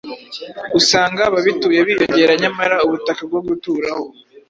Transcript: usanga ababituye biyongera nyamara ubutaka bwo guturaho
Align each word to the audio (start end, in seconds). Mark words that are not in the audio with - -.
usanga 0.79 1.19
ababituye 1.29 1.79
biyongera 1.87 2.33
nyamara 2.41 2.75
ubutaka 2.85 3.21
bwo 3.29 3.39
guturaho 3.47 4.05